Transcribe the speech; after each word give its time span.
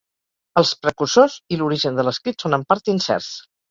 Els 0.61 0.71
precursors 0.85 1.37
i 1.53 1.61
l'origen 1.61 2.03
de 2.03 2.09
l'escrit 2.11 2.43
són 2.47 2.63
en 2.63 2.69
part 2.75 2.95
incerts. 2.99 3.35